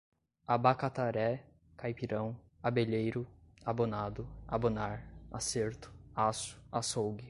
[0.47, 1.43] abacataré,
[1.77, 3.27] caipirão, abelheiro,
[3.63, 7.19] abonado, abonar, acerto, aço, açougue